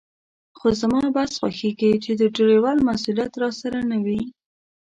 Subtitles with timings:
[0.57, 4.21] خو زما بس خوښېږي چې د ډریور مسوولیت راسره نه وي.